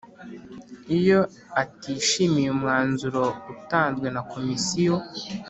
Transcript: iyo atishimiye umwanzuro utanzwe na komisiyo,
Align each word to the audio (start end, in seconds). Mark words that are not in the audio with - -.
iyo 0.97 1.19
atishimiye 1.61 2.49
umwanzuro 2.55 3.23
utanzwe 3.53 4.07
na 4.15 4.21
komisiyo, 4.31 4.95